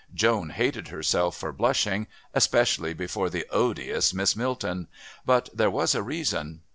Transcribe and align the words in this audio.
Joan 0.15 0.49
hated 0.49 0.87
herself 0.87 1.37
for 1.37 1.51
blushing, 1.53 2.07
especially 2.33 2.95
before 2.95 3.29
the 3.29 3.45
odious 3.51 4.15
Miss 4.15 4.35
Milton, 4.35 4.87
but 5.27 5.47
there 5.53 5.69
was 5.69 5.93
a 5.93 6.01
reason. 6.01 6.61